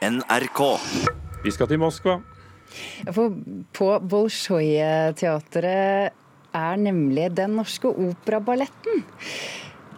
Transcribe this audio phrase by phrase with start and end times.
[0.00, 0.60] NRK.
[1.44, 2.20] Vi skal til Moskva.
[3.12, 3.34] For
[3.76, 6.14] på Bolsjoj-teatret
[6.56, 9.02] er nemlig Den norske operaballetten.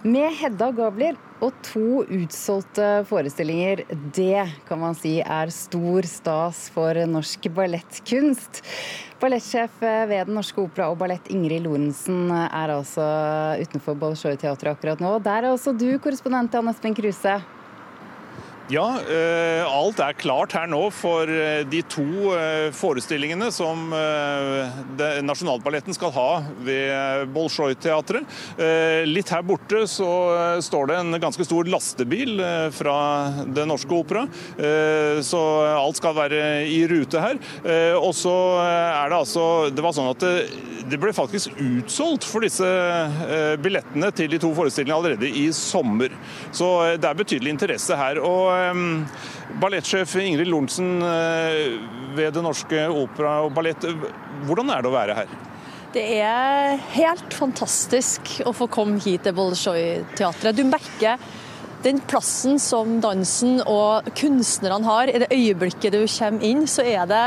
[0.03, 3.85] Med Hedda Gabler og to utsolgte forestillinger.
[4.11, 8.59] Det kan man si er stor stas for norsk ballettkunst.
[9.23, 9.79] Ballettsjef
[10.11, 13.07] ved Den norske opera og ballett Ingrid Lorentzen er altså
[13.63, 15.23] utenfor Bolsjoj-teatret akkurat nå.
[15.23, 17.39] Der er også du, korrespondent Jan Espen Kruse.
[18.73, 25.93] Ja, eh, alt er klart her nå for eh, de to eh, forestillingene som Nasjonalballetten
[25.93, 26.29] skal ha
[26.65, 28.25] ved Bolsjoj-teatret.
[29.09, 30.09] Litt her borte så
[30.63, 32.41] står det en ganske stor lastebil
[32.75, 32.97] fra
[33.45, 34.25] Det Norske Opera,
[35.25, 35.41] så
[35.75, 37.41] alt skal være i rute her.
[37.99, 40.33] Og så er det altså Det var sånn at det,
[40.93, 42.69] det ble faktisk utsolgt for disse
[43.63, 46.15] billettene til de to forestillingene allerede i sommer.
[46.55, 48.23] Så det er betydelig interesse her.
[48.23, 48.62] og
[49.63, 51.03] Ballettsjef Ingrid Lorentzen
[52.17, 53.85] ved Det Norske Opera og Ballett,
[54.49, 55.33] hvordan er det å være her?
[55.93, 60.57] Det er helt fantastisk å få komme hit til Bolsjoj-teatret.
[60.57, 61.21] Du merker
[61.85, 65.11] den plassen som dansen og kunstnerne har.
[65.13, 67.27] I det øyeblikket du kommer inn, så er det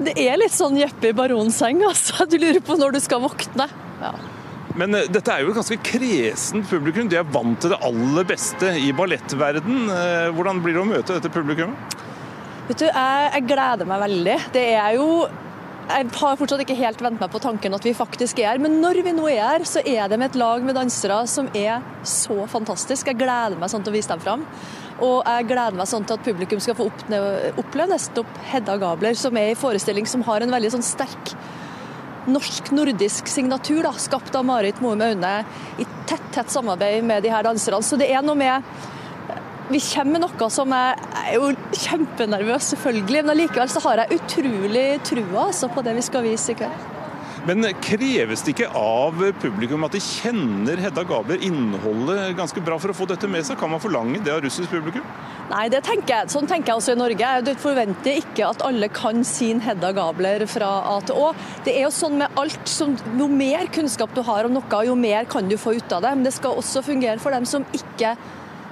[0.00, 1.82] det er litt sånn Jeppe i baronseng.
[1.88, 2.24] Altså.
[2.30, 3.68] Du lurer på når du skal våkne.
[4.00, 4.12] Ja.
[4.78, 7.10] Men uh, dette er jo et ganske kresent publikum.
[7.10, 9.84] De er vant til det aller beste i ballettverden.
[9.90, 11.98] Uh, hvordan blir det å møte dette publikummet?
[12.70, 14.34] Vet du, jeg, jeg, gleder meg veldig.
[14.54, 15.06] Det er jo
[15.90, 18.60] Jeg har fortsatt ikke helt vent meg på tanken at vi faktisk er her.
[18.62, 21.50] Men når vi nå er her, så er det med et lag med dansere som
[21.50, 23.10] er så fantastisk.
[23.10, 24.46] Jeg gleder meg sånn til å vise dem fram.
[25.00, 29.34] Og jeg gleder meg sånn til at publikum skal få oppleve nettopp Hedda Gabler, som
[29.40, 31.34] er en forestilling som har en veldig sånn sterk
[32.32, 35.34] norsk-nordisk signatur, da, skapt av Marit Moe Aune
[35.80, 37.82] i tett tett samarbeid med de her danserne.
[37.82, 38.62] Så det er noe med
[39.70, 41.52] Vi kommer med noe som jeg er jo
[41.84, 46.50] kjempenervøs, selvfølgelig, men allikevel så har jeg utrolig trua altså, på det vi skal vise
[46.50, 46.89] i kveld.
[47.48, 52.92] Men kreves det ikke av publikum at de kjenner Hedda Gabler, innholdet ganske bra for
[52.92, 53.56] å få dette med seg?
[53.60, 55.06] Kan man forlange det av russisk publikum?
[55.50, 56.30] Nei, det tenker jeg.
[56.34, 57.30] sånn tenker jeg også i Norge.
[57.46, 61.30] Du forventer ikke at alle kan sin Hedda Gabler fra A til Å.
[61.64, 62.60] Det er jo sånn med alt.
[62.70, 66.04] Som, jo mer kunnskap du har om noe, jo mer kan du få ut av
[66.04, 66.12] det.
[66.18, 68.14] Men det skal også fungere for dem som ikke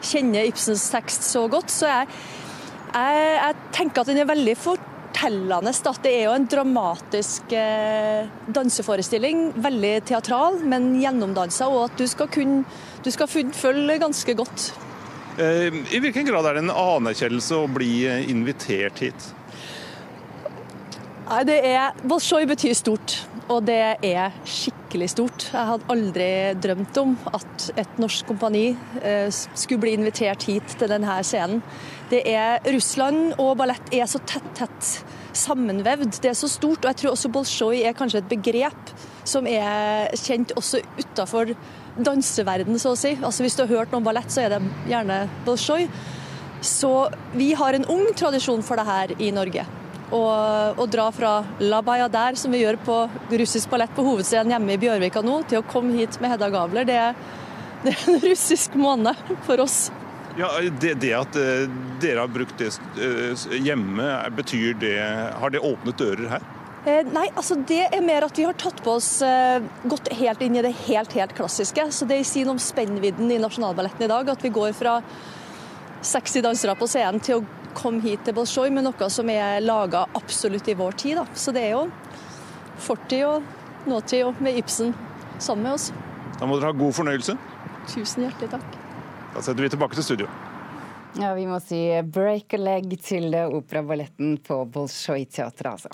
[0.04, 1.72] kjenner Ibsens tekst så godt.
[1.72, 2.12] Så jeg,
[2.92, 4.87] jeg, jeg tenker at den er veldig fort
[5.18, 5.72] fortellende.
[5.84, 5.94] Da.
[6.02, 9.52] det er jo en dramatisk eh, danseforestilling.
[9.56, 11.68] Veldig teatral, men gjennomdansa.
[11.68, 12.64] Og at du skal kunne
[13.04, 14.72] du skal følge ganske godt.
[15.38, 19.28] Eh, I hvilken grad er det en anerkjennelse å bli invitert hit?
[21.28, 25.46] Nei, det er, Bolsjoj betyr stort, og det er skikkelig stort.
[25.52, 26.28] Jeg hadde aldri
[26.60, 28.66] drømt om at et norsk kompani
[29.00, 31.62] eh, skulle bli invitert hit til denne scenen.
[32.10, 34.92] Det er Russland og ballett er så tett, tett
[35.36, 36.20] sammenvevd.
[36.22, 36.82] Det er så stort.
[36.82, 38.94] Og jeg tror også bolsjoj er kanskje et begrep
[39.28, 41.52] som er kjent også utafor
[41.98, 43.16] danseverden, så å si.
[43.16, 45.88] Altså Hvis du har hørt noe om ballett, så er det gjerne bolsjoj.
[46.64, 46.92] Så
[47.38, 49.66] vi har en ung tradisjon for det her i Norge.
[50.08, 52.96] Å dra fra La der, som vi gjør på
[53.30, 56.84] russisk ballett på hovedscenen hjemme i Bjørvika nå, til å komme hit med Hedda Gabler,
[56.88, 57.14] det er,
[57.84, 59.90] det er en russisk måned for oss.
[60.38, 61.64] Ja, det, det, at eh,
[62.00, 62.70] dere har brukt det
[63.02, 64.94] eh, hjemme, betyr det
[65.40, 66.44] Har det åpnet dører her?
[66.86, 69.18] Eh, nei, altså det er mer at vi har tatt på oss
[69.90, 71.88] gått helt inn i det helt, helt klassiske.
[71.90, 74.30] Så det sier noe om spennvidden i Nasjonalballetten i dag.
[74.30, 75.00] At vi går fra
[76.06, 80.04] sexy dansere på scenen til å komme hit til Bolsjoj med noe som er laga
[80.18, 81.20] absolutt i vår tid.
[81.20, 81.26] Da.
[81.38, 81.86] Så det er jo
[82.82, 84.92] fortid og nåtid og med Ibsen
[85.38, 85.90] sammen med oss.
[86.38, 87.38] Da må dere ha god fornøyelse.
[87.88, 88.78] Tusen hjertelig takk.
[89.34, 90.28] Da setter vi tilbake til studio.
[91.18, 95.90] Ja, Vi må si break a leg til operaballetten på Bolsjoj-teatret, altså.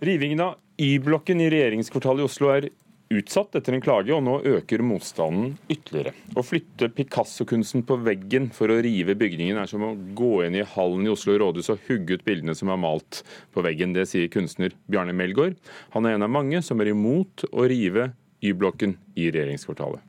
[0.00, 2.68] Rivingen av Y-blokken i regjeringskvartalet i Oslo er
[3.08, 6.14] utsatt etter en klage, og nå øker motstanden ytterligere.
[6.34, 10.66] Å flytte Picasso-kunsten på veggen for å rive bygningen er som å gå inn i
[10.66, 13.22] hallen i Oslo rådhus og hugge ut bildene som er malt
[13.54, 13.94] på veggen.
[13.96, 15.58] Det sier kunstner Bjarne Melgaard.
[15.94, 18.10] Han er en av mange som er imot å rive
[18.44, 20.02] Y-blokken i regjeringskvartalet.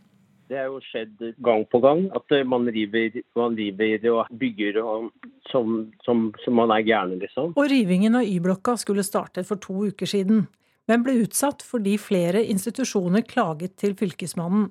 [0.48, 5.10] Det er jo skjedd gang på gang at man river, man river og bygger og,
[5.51, 7.51] som, som, som, man er gæren, liksom.
[7.51, 10.45] Og rivingen av Y-blokka skulle startet for to uker siden,
[10.88, 14.69] men ble utsatt fordi flere institusjoner klaget til Fylkesmannen.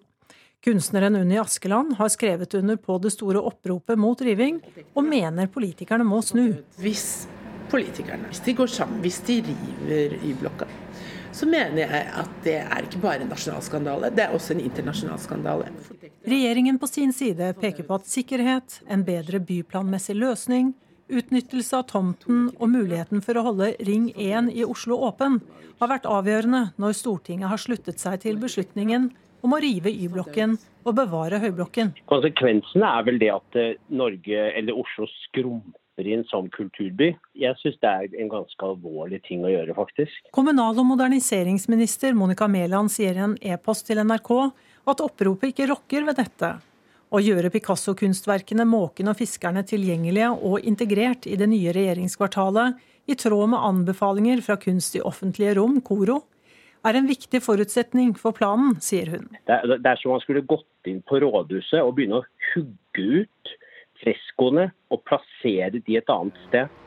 [0.65, 4.59] Kunstneren Unni Askeland har skrevet under på det store oppropet mot riving,
[4.97, 6.57] og mener politikerne må snu.
[6.81, 7.29] Hvis
[7.71, 10.67] politikerne, hvis de går sammen, hvis de river Y-blokka,
[11.37, 14.65] så mener jeg at det er ikke bare en nasjonal skandale, det er også en
[14.65, 15.69] internasjonal skandale.
[16.27, 20.73] Regjeringen på sin side peker på at sikkerhet, en bedre byplanmessig løsning,
[21.07, 25.39] Utnyttelse av tomten og muligheten for å holde Ring 1 i Oslo åpen
[25.79, 29.13] har vært avgjørende når Stortinget har sluttet seg til beslutningen
[29.47, 31.93] om å rive Y-blokken og bevare Høyblokken.
[32.11, 37.13] Konsekvensene er vel det at eh, Norge, eller Oslo skrumper inn som kulturby.
[37.39, 40.33] Jeg syns det er en ganske alvorlig ting å gjøre, faktisk.
[40.35, 44.33] Kommunal- og moderniseringsminister Monica Mæland sier i en e-post til NRK
[44.91, 46.57] at oppropet ikke rokker ved dette,
[47.15, 52.77] å gjøre Picasso-kunstverkene 'Måken og fiskerne' tilgjengelige og integrert i det nye regjeringskvartalet,
[53.07, 56.25] i tråd med anbefalinger fra Kunst i offentlige rom, KORO,
[56.87, 59.29] er en viktig forutsetning for planen, sier hun.
[59.47, 63.55] Det er, som om man skulle gått inn på rådhuset og begynne å hugge ut
[64.03, 66.83] freskoene og plassere de et annet sted.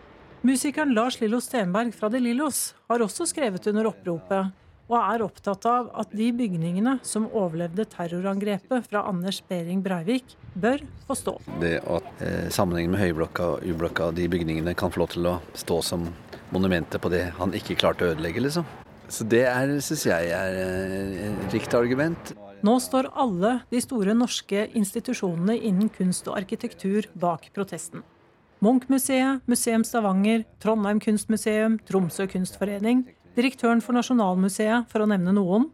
[0.46, 4.54] Musikeren Lars Lillo Stenberg fra De Lillos har også skrevet under oppropet
[4.90, 10.82] og er opptatt av at de bygningene som overlevde terrorangrepet fra Anders Behring Breivik, bør
[11.08, 11.36] få stå.
[11.62, 15.38] Det at eh, sammenhengen med Høyblokka og U-blokka, de bygningene kan få lov til å
[15.54, 16.10] stå som
[16.50, 18.68] monumenter på det han ikke klarte å ødelegge, liksom.
[19.10, 19.46] Så det
[19.86, 22.34] syns jeg er eh, et riktig argument.
[22.66, 28.04] Nå står alle de store norske institusjonene innen kunst og arkitektur bak protesten.
[28.60, 33.06] Munch-museet, Museum Stavanger, Trondheim kunstmuseum, Tromsø kunstforening,
[33.40, 35.70] direktøren for Nasjonalmuseet, for å nevne noen,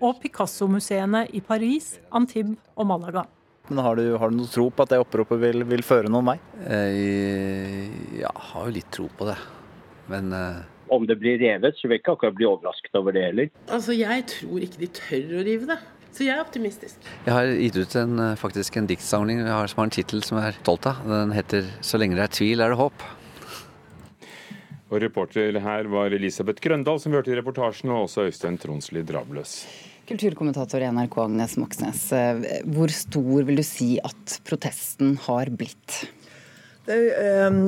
[0.00, 3.26] og Picasso-museene i Paris, Antibes og Malaga.
[3.70, 6.32] Men har du, har du noe tro på at det oppropet vil, vil føre noen
[6.32, 6.36] vei?
[6.66, 7.84] Eh,
[8.18, 9.36] ja, har jo litt tro på det.
[10.10, 10.64] Men eh...
[10.90, 13.52] Om det blir revet, så vil jeg ikke akkurat bli overrasket over det heller.
[13.70, 15.78] Altså, Jeg tror ikke de tør å rive det.
[16.10, 17.06] Så jeg er optimistisk.
[17.28, 20.50] Jeg har gitt ut en, eh, faktisk en diktsamling som har en tittel som jeg
[20.50, 21.06] er stolt av.
[21.06, 23.06] Den heter 'Så lenge det er tvil, er det håp'.
[24.90, 29.04] Og Reporter her var Elisabeth Grøndal, som vi hørte i reportasjen, og også Øystein Tronsli
[29.06, 29.60] Drabløs.
[30.10, 32.40] Kulturkommentator i NRK Agnes Moxnes, eh,
[32.74, 36.00] hvor stor vil du si at protesten har blitt?
[36.88, 36.98] Det,
[37.46, 37.62] um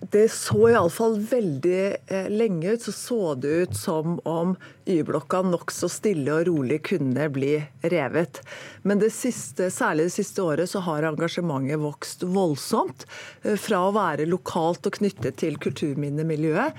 [0.00, 4.54] det så iallfall veldig eh, lenge ut, så så det ut som om
[4.88, 8.40] Y-blokka nokså stille og rolig kunne bli revet.
[8.86, 13.08] Men det siste, særlig det siste året så har engasjementet vokst voldsomt.
[13.42, 16.78] Eh, fra å være lokalt og knyttet til kulturminnemiljøet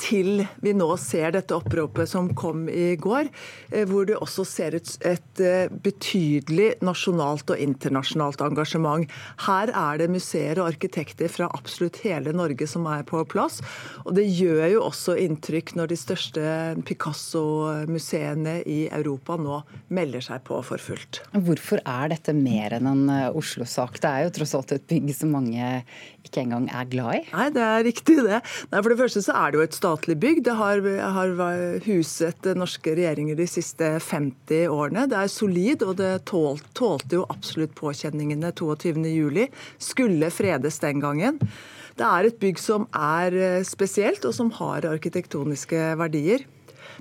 [0.00, 3.28] til vi nå ser dette oppropet som kom i går,
[3.70, 9.08] eh, hvor det også ser ut et, eh, betydelig nasjonalt og internasjonalt engasjement.
[9.46, 13.60] Her er det museer og arkitekter fra absolutt hele Norge som er på plass.
[14.06, 16.42] Og det gjør jo også inntrykk når de største
[16.84, 21.22] Picasso-museene i Europa nå melder seg på for fullt.
[21.32, 24.00] Hvorfor er dette mer enn en eh, Oslo-sak?
[24.00, 25.84] Det er jo tross alt et bygg som mange
[26.22, 27.22] ikke engang er glad i?
[27.32, 28.40] Nei, det er riktig det.
[28.72, 30.44] Nei, for det første så er det jo et statlig bygg.
[30.46, 30.82] Det har,
[31.16, 31.32] har
[31.88, 35.08] huset norske regjeringer de siste 50 årene.
[35.10, 39.48] Det er solid, og det tålte, tålte jo absolutt påkjenningene 22.07.
[39.82, 41.42] Skulle fredes den gangen.
[41.98, 46.46] Det er et bygg som er eh, spesielt, og som har arkitektoniske verdier.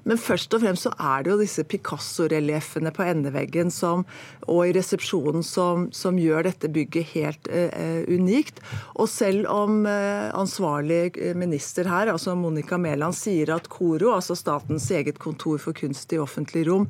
[0.04, 4.06] Men først og fremst så er det jo disse Picasso-relieffene på endeveggen som,
[4.48, 8.62] og i resepsjonen som, som gjør dette bygget helt uh, unikt.
[8.96, 14.90] Og selv om uh, ansvarlig minister her, altså Monica Mæland, sier at KORO, altså statens
[14.92, 16.88] eget kontor for kunst i offentlig rom,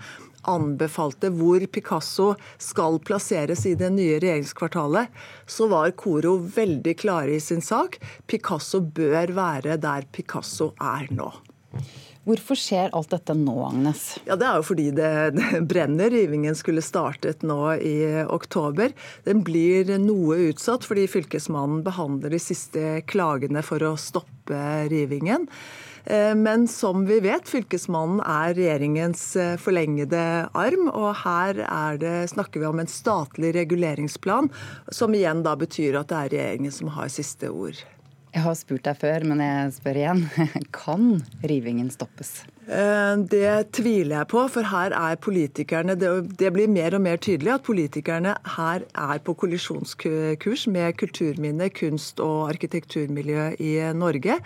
[0.49, 2.31] anbefalte hvor Picasso
[2.61, 5.11] skal plasseres i det nye regjeringskvartalet,
[5.45, 7.99] så var KORO veldig klare i sin sak.
[8.27, 11.31] Picasso bør være der Picasso er nå.
[12.21, 14.19] Hvorfor skjer alt dette nå, Agnes?
[14.27, 15.09] Ja, Det er jo fordi det,
[15.71, 16.11] brenner.
[16.13, 17.95] Rivingen skulle startet nå i
[18.29, 18.93] oktober.
[19.25, 24.59] Den blir noe utsatt fordi Fylkesmannen behandler de siste klagene for å stoppe
[24.91, 25.47] rivingen.
[26.05, 30.21] Eh, men som vi vet, Fylkesmannen er regjeringens eh, forlengede
[30.53, 30.91] arm.
[30.93, 31.63] Og her
[32.01, 34.51] det, snakker vi om en statlig reguleringsplan,
[34.93, 37.81] som igjen da betyr at det er regjeringen som har siste ord.
[38.31, 40.21] Jeg har spurt deg før, men jeg spør igjen.
[40.75, 41.07] Kan
[41.43, 42.45] rivingen stoppes?
[42.71, 47.51] Eh, det tviler jeg på, for her er politikerne Det blir mer og mer tydelig
[47.57, 54.37] at politikerne her er på kollisjonskurs med kulturminne, kunst- og arkitekturmiljø i Norge.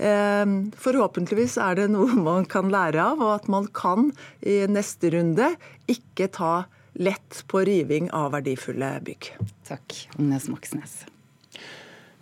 [0.00, 0.54] Eh,
[0.86, 5.50] forhåpentligvis er det noe man kan lære av, og at man kan i neste runde
[5.92, 6.54] ikke ta
[6.96, 9.34] lett på riving av verdifulle bygg.
[9.68, 10.96] Takk, Agnes Moxnes.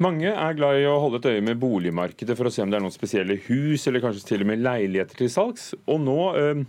[0.02, 2.80] Mange er glad i å holde et øye med boligmarkedet for å se om det
[2.80, 5.68] er noen spesielle hus eller kanskje til og med leiligheter til salgs.
[5.86, 6.64] Og nå eh,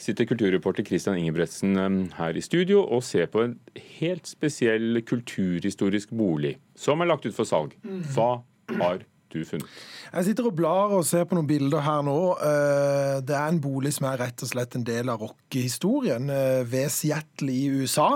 [0.00, 1.78] sitter kulturreporter Christian Ingebretsen
[2.16, 3.54] her i studio og ser på en
[4.00, 7.76] helt spesiell kulturhistorisk bolig som er lagt ut for salg.
[8.14, 8.40] Hva
[8.80, 9.68] har du funnet?
[10.10, 12.16] Jeg sitter og blar og ser på noen bilder her nå.
[12.42, 16.62] Eh, det er en bolig som er rett og slett en del av rockehistorien eh,
[16.68, 18.08] ved Seattle i USA.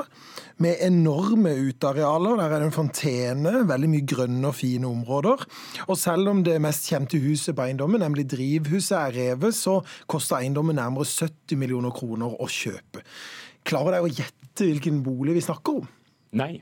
[0.64, 2.36] Med enorme utearealer.
[2.40, 5.46] Der er det en fontene, veldig mye grønne og fine områder.
[5.86, 9.80] Og selv om det mest kjente huset på eiendommen, nemlig drivhuset, er revet, så
[10.10, 13.06] koster eiendommen nærmere 70 millioner kroner å kjøpe.
[13.64, 15.90] Klarer dere å gjette hvilken bolig vi snakker om?
[16.34, 16.54] Nei.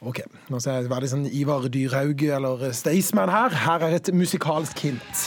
[0.00, 3.52] Ok, nå skal jeg være litt sånn Ivar Dyrhaug eller Staysman her.
[3.66, 5.26] Her er et musikalsk hint.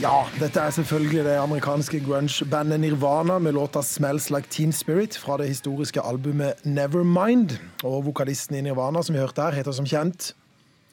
[0.00, 5.36] Ja, dette er selvfølgelig det amerikanske grunge-bandet Nirvana med låta 'Smells Like Teen Spirit' fra
[5.36, 7.58] det historiske albumet Nevermind.
[7.84, 10.34] Og vokalisten i Nirvana, som vi hørte her, heter som kjent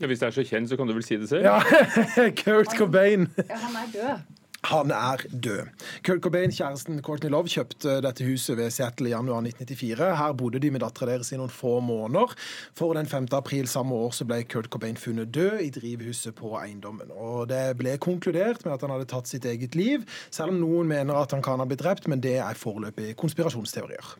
[0.01, 1.45] Ja, Hvis det er så kjent, så kan du vel si det selv?
[1.47, 1.59] Ja,
[2.43, 3.29] Kurt Cobain.
[3.37, 4.33] Ja, han er død.
[4.67, 5.67] Han er død.
[6.03, 10.17] Kurt Cobain, kjæresten Courtney Love, kjøpte dette huset ved Seattle i januar 1994.
[10.19, 12.33] Her bodde de med dattera deres i noen få måneder.
[12.75, 13.29] For den 5.
[13.37, 17.13] april samme år så ble Kurt Cobain funnet død i drivhuset på eiendommen.
[17.15, 20.89] Og Det ble konkludert med at han hadde tatt sitt eget liv, selv om noen
[20.89, 24.17] mener at han kan ha blitt drept, men det er foreløpig konspirasjonsteorier.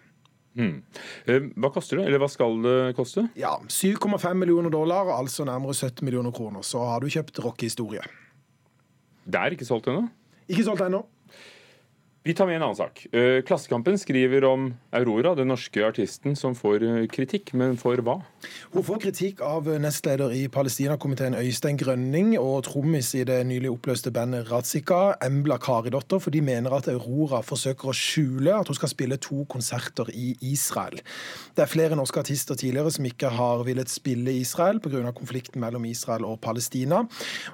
[0.57, 0.79] Hmm.
[1.29, 3.27] Eh, Hva koster det, eller hva skal det koste?
[3.37, 6.65] Ja, 7,5 millioner dollar, altså nærmere 17 millioner kroner.
[6.65, 8.01] Så har du kjøpt rockehistorie.
[9.27, 10.07] Det er ikke solgt ennå?
[10.49, 11.03] Ikke solgt ennå.
[12.27, 13.05] Vi tar med en annen sak.
[13.15, 18.17] Eh, Klassekampen skriver om Aurora, den norske artisten som får eh, kritikk, men for hva?
[18.73, 24.11] Hun får kritikk av nestleder i Palestina-komiteen Øystein Grønning og trommis i det nylig oppløste
[24.11, 28.91] bandet Razika, Embla Karidotter, for de mener at Aurora forsøker å skjule at hun skal
[28.91, 30.99] spille to konserter i Israel.
[31.55, 35.13] Det er flere norske artister tidligere som ikke har villet spille i Israel pga.
[35.15, 37.05] konflikten mellom Israel og Palestina.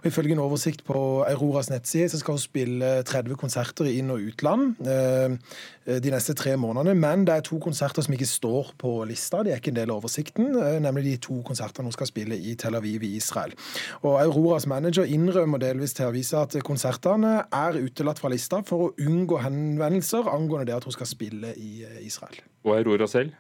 [0.02, 0.98] Og Ifølge en oversikt på
[1.30, 6.36] Auroras nettside så skal hun spille 30 konserter i inn- og utland eh, de neste
[6.38, 6.96] tre månedene.
[7.00, 9.44] Men det er to konserter som ikke står på lista.
[9.44, 10.54] De er ikke en del av oversikten.
[10.60, 13.54] eh, Nemlig de to konsertene hun skal spille i Tel Aviv i Israel.
[14.02, 18.92] Og Auroras manager innrømmer delvis til avisa at konsertene er utelatt fra lista for å
[19.00, 22.40] unngå henvendelser angående det at hun skal spille i eh, Israel.
[22.64, 23.34] Og Aurora selv?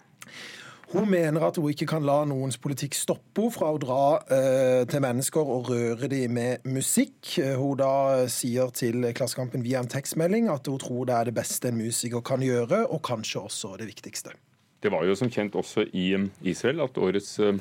[0.93, 4.83] Hun mener at hun ikke kan la noens politikk stoppe henne fra å dra eh,
[4.85, 7.31] til mennesker og røre dem med musikk.
[7.41, 11.35] Eh, Hun da sier til Klassekampen via en tekstmelding at hun tror det er det
[11.39, 14.35] beste en musiker kan gjøre, og kanskje også det viktigste.
[14.83, 17.57] Det var jo som kjent også i eh, Israel at årets eh,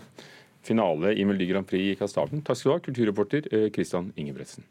[0.67, 2.45] finale i Melodi Grand Prix gikk av starten.
[2.45, 4.69] Takk skal du ha, kulturreporter eh, Christian Ingebretsen.